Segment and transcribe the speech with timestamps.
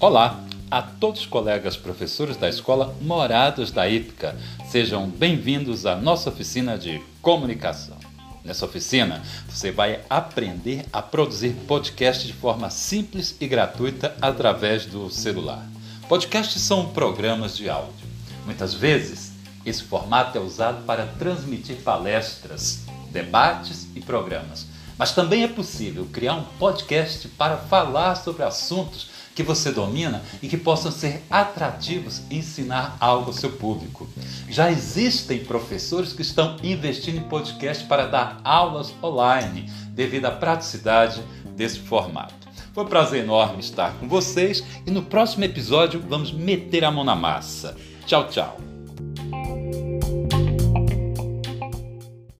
[0.00, 4.36] Olá a todos os colegas professores da Escola Morados da Ípica.
[4.68, 7.96] Sejam bem-vindos à nossa oficina de comunicação.
[8.44, 15.08] Nessa oficina, você vai aprender a produzir podcast de forma simples e gratuita através do
[15.08, 15.64] celular.
[16.08, 18.06] Podcasts são programas de áudio.
[18.44, 19.32] Muitas vezes,
[19.64, 24.66] esse formato é usado para transmitir palestras, debates e programas.
[24.98, 30.48] Mas também é possível criar um podcast para falar sobre assuntos que você domina e
[30.48, 34.08] que possam ser atrativos e ensinar algo ao seu público.
[34.48, 41.22] Já existem professores que estão investindo em podcast para dar aulas online, devido à praticidade
[41.56, 42.44] desse formato.
[42.72, 47.04] Foi um prazer enorme estar com vocês e no próximo episódio vamos meter a mão
[47.04, 47.76] na massa.
[48.04, 48.73] Tchau, tchau.